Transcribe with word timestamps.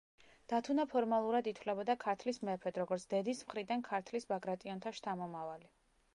დათუნა 0.51 0.85
ფორმალურად 0.93 1.49
ითვლებოდა 1.51 1.95
ქართლის 2.05 2.41
მეფედ, 2.49 2.81
როგორც 2.83 3.07
დედის 3.15 3.45
მხრიდან 3.49 3.87
ქართლის 3.91 4.27
ბაგრატიონთა 4.35 4.97
შთამომავალი. 5.01 5.71